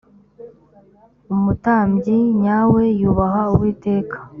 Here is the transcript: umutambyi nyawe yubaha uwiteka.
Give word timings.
umutambyi 1.33 2.17
nyawe 2.41 2.83
yubaha 2.99 3.41
uwiteka. 3.53 4.17